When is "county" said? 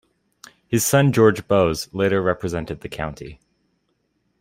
2.89-3.39